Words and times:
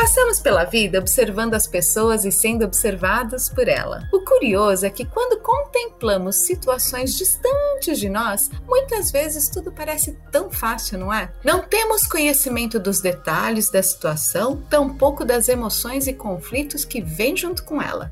Passamos 0.00 0.40
pela 0.40 0.64
vida 0.64 0.98
observando 0.98 1.52
as 1.52 1.66
pessoas 1.66 2.24
e 2.24 2.32
sendo 2.32 2.64
observados 2.64 3.50
por 3.50 3.68
ela. 3.68 4.08
O 4.10 4.24
curioso 4.24 4.86
é 4.86 4.88
que 4.88 5.04
quando 5.04 5.38
contemplamos 5.42 6.36
situações 6.36 7.14
distantes 7.14 7.98
de 7.98 8.08
nós, 8.08 8.50
muitas 8.66 9.10
vezes 9.10 9.50
tudo 9.50 9.70
parece 9.70 10.16
tão 10.32 10.50
fácil, 10.50 10.98
não 10.98 11.12
é? 11.12 11.30
Não 11.44 11.60
temos 11.60 12.06
conhecimento 12.06 12.80
dos 12.80 13.02
detalhes 13.02 13.70
da 13.70 13.82
situação, 13.82 14.56
tampouco 14.70 15.22
das 15.22 15.50
emoções 15.50 16.06
e 16.06 16.14
conflitos 16.14 16.82
que 16.82 17.02
vêm 17.02 17.36
junto 17.36 17.62
com 17.62 17.82
ela. 17.82 18.10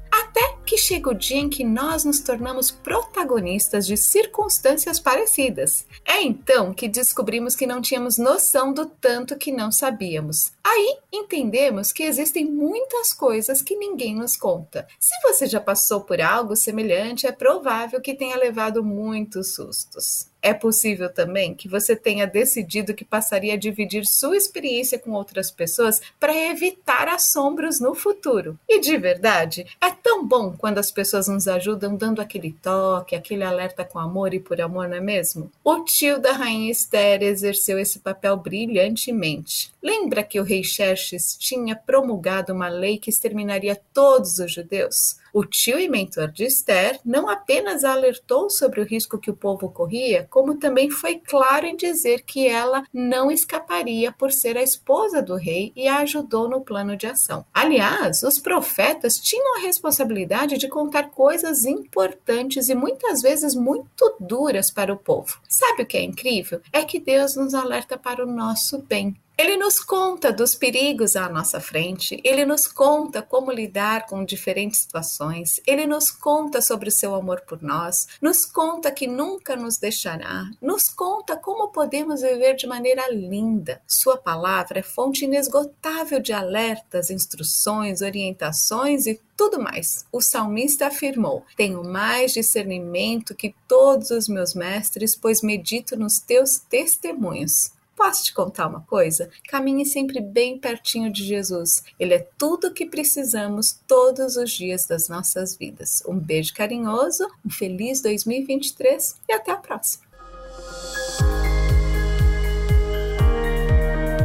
Que 0.68 0.76
chega 0.76 1.08
o 1.08 1.14
dia 1.14 1.38
em 1.38 1.48
que 1.48 1.64
nós 1.64 2.04
nos 2.04 2.20
tornamos 2.20 2.70
protagonistas 2.70 3.86
de 3.86 3.96
circunstâncias 3.96 5.00
parecidas. 5.00 5.86
É 6.04 6.20
então 6.20 6.74
que 6.74 6.86
descobrimos 6.86 7.56
que 7.56 7.66
não 7.66 7.80
tínhamos 7.80 8.18
noção 8.18 8.74
do 8.74 8.84
tanto 8.84 9.38
que 9.38 9.50
não 9.50 9.72
sabíamos. 9.72 10.52
Aí 10.62 10.98
entendemos 11.10 11.90
que 11.90 12.02
existem 12.02 12.44
muitas 12.44 13.14
coisas 13.14 13.62
que 13.62 13.76
ninguém 13.76 14.14
nos 14.14 14.36
conta. 14.36 14.86
Se 15.00 15.14
você 15.22 15.46
já 15.46 15.58
passou 15.58 16.02
por 16.02 16.20
algo 16.20 16.54
semelhante, 16.54 17.26
é 17.26 17.32
provável 17.32 18.02
que 18.02 18.12
tenha 18.12 18.36
levado 18.36 18.84
muitos 18.84 19.54
sustos. 19.54 20.28
É 20.40 20.54
possível 20.54 21.12
também 21.12 21.52
que 21.52 21.68
você 21.68 21.96
tenha 21.96 22.26
decidido 22.26 22.94
que 22.94 23.04
passaria 23.04 23.54
a 23.54 23.58
dividir 23.58 24.06
sua 24.06 24.36
experiência 24.36 24.98
com 24.98 25.10
outras 25.10 25.50
pessoas 25.50 26.00
para 26.20 26.34
evitar 26.34 27.08
assombros 27.08 27.80
no 27.80 27.94
futuro. 27.94 28.58
E 28.68 28.80
de 28.80 28.96
verdade, 28.96 29.66
é 29.80 29.90
tão 30.08 30.26
bom 30.26 30.54
quando 30.56 30.78
as 30.78 30.90
pessoas 30.90 31.28
nos 31.28 31.46
ajudam 31.46 31.94
dando 31.94 32.22
aquele 32.22 32.50
toque, 32.62 33.14
aquele 33.14 33.44
alerta 33.44 33.84
com 33.84 33.98
amor 33.98 34.32
e 34.32 34.40
por 34.40 34.58
amor, 34.58 34.88
não 34.88 34.96
é 34.96 35.00
mesmo? 35.02 35.52
O 35.62 35.84
tio 35.84 36.18
da 36.18 36.32
rainha 36.32 36.72
Esther 36.72 37.22
exerceu 37.22 37.78
esse 37.78 37.98
papel 37.98 38.34
brilhantemente. 38.38 39.70
Lembra 39.82 40.22
que 40.22 40.40
o 40.40 40.42
rei 40.42 40.64
Xerxes 40.64 41.36
tinha 41.38 41.76
promulgado 41.76 42.54
uma 42.54 42.70
lei 42.70 42.96
que 42.96 43.10
exterminaria 43.10 43.78
todos 43.92 44.38
os 44.38 44.50
judeus? 44.50 45.18
O 45.32 45.44
tio 45.44 45.78
e 45.78 45.88
mentor 45.88 46.28
de 46.28 46.44
Esther 46.44 46.98
não 47.04 47.28
apenas 47.28 47.84
alertou 47.84 48.48
sobre 48.50 48.80
o 48.80 48.84
risco 48.84 49.18
que 49.18 49.30
o 49.30 49.36
povo 49.36 49.68
corria, 49.70 50.26
como 50.30 50.58
também 50.58 50.90
foi 50.90 51.18
claro 51.18 51.66
em 51.66 51.76
dizer 51.76 52.22
que 52.22 52.46
ela 52.46 52.84
não 52.92 53.30
escaparia 53.30 54.10
por 54.12 54.32
ser 54.32 54.56
a 54.56 54.62
esposa 54.62 55.20
do 55.22 55.36
rei 55.36 55.72
e 55.76 55.86
a 55.86 55.98
ajudou 55.98 56.48
no 56.48 56.60
plano 56.60 56.96
de 56.96 57.06
ação. 57.06 57.44
Aliás, 57.52 58.22
os 58.22 58.38
profetas 58.38 59.18
tinham 59.18 59.56
a 59.56 59.60
responsabilidade 59.60 60.58
de 60.58 60.68
contar 60.68 61.10
coisas 61.10 61.64
importantes 61.64 62.68
e 62.68 62.74
muitas 62.74 63.20
vezes 63.20 63.54
muito 63.54 64.16
duras 64.18 64.70
para 64.70 64.92
o 64.92 64.96
povo. 64.96 65.38
Sabe 65.48 65.82
o 65.82 65.86
que 65.86 65.96
é 65.96 66.02
incrível? 66.02 66.60
É 66.72 66.84
que 66.84 66.98
Deus 66.98 67.36
nos 67.36 67.54
alerta 67.54 67.98
para 67.98 68.24
o 68.24 68.30
nosso 68.30 68.78
bem. 68.82 69.16
Ele 69.40 69.56
nos 69.56 69.78
conta 69.78 70.32
dos 70.32 70.56
perigos 70.56 71.14
à 71.14 71.28
nossa 71.28 71.60
frente, 71.60 72.20
ele 72.24 72.44
nos 72.44 72.66
conta 72.66 73.22
como 73.22 73.52
lidar 73.52 74.04
com 74.08 74.24
diferentes 74.24 74.80
situações, 74.80 75.60
ele 75.64 75.86
nos 75.86 76.10
conta 76.10 76.60
sobre 76.60 76.88
o 76.88 76.92
seu 76.92 77.14
amor 77.14 77.42
por 77.42 77.62
nós, 77.62 78.08
nos 78.20 78.44
conta 78.44 78.90
que 78.90 79.06
nunca 79.06 79.54
nos 79.54 79.78
deixará, 79.78 80.50
nos 80.60 80.88
conta 80.88 81.36
como 81.36 81.68
podemos 81.68 82.20
viver 82.20 82.56
de 82.56 82.66
maneira 82.66 83.08
linda. 83.12 83.80
Sua 83.86 84.16
palavra 84.16 84.80
é 84.80 84.82
fonte 84.82 85.24
inesgotável 85.24 86.18
de 86.18 86.32
alertas, 86.32 87.08
instruções, 87.08 88.02
orientações 88.02 89.06
e 89.06 89.20
tudo 89.36 89.60
mais. 89.62 90.04
O 90.10 90.20
salmista 90.20 90.88
afirmou: 90.88 91.46
Tenho 91.56 91.84
mais 91.84 92.32
discernimento 92.32 93.36
que 93.36 93.54
todos 93.68 94.10
os 94.10 94.26
meus 94.26 94.52
mestres, 94.52 95.14
pois 95.14 95.42
medito 95.42 95.96
nos 95.96 96.18
teus 96.18 96.58
testemunhos. 96.58 97.77
Posso 97.98 98.22
te 98.22 98.32
contar 98.32 98.68
uma 98.68 98.82
coisa? 98.82 99.28
Caminhe 99.48 99.84
sempre 99.84 100.20
bem 100.20 100.56
pertinho 100.56 101.12
de 101.12 101.24
Jesus. 101.24 101.82
Ele 101.98 102.14
é 102.14 102.28
tudo 102.38 102.68
o 102.68 102.72
que 102.72 102.86
precisamos 102.86 103.76
todos 103.88 104.36
os 104.36 104.52
dias 104.52 104.86
das 104.86 105.08
nossas 105.08 105.56
vidas. 105.56 106.00
Um 106.06 106.16
beijo 106.16 106.54
carinhoso, 106.54 107.26
um 107.44 107.50
feliz 107.50 108.00
2023 108.00 109.16
e 109.28 109.32
até 109.32 109.50
a 109.50 109.56
próxima. 109.56 110.04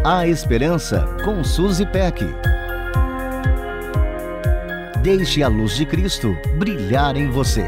A 0.06 0.28
Esperança 0.28 1.08
com 1.26 1.44
Suzy 1.44 1.88
Peck. 1.88 2.24
Deixe 5.02 5.42
a 5.42 5.48
luz 5.48 5.76
de 5.76 5.88
Cristo 5.88 6.38
brilhar 6.60 7.18
em 7.18 7.28
você. 7.32 7.68